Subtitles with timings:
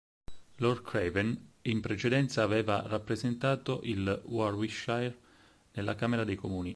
[0.57, 5.15] Lord Craven in precedenza aveva rappresentato il Warwickshire
[5.73, 6.69] nella Camera dei comuni.